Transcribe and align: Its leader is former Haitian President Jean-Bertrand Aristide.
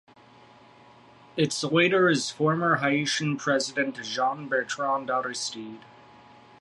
Its 1.37 1.63
leader 1.63 2.09
is 2.09 2.31
former 2.31 2.77
Haitian 2.77 3.37
President 3.37 4.01
Jean-Bertrand 4.03 5.11
Aristide. 5.11 5.85